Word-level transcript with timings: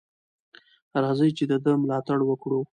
راځئ 1.03 1.29
چې 1.37 1.43
د 1.51 1.53
ده 1.63 1.71
ملاتړ 1.81 2.19
وکړو. 2.25 2.61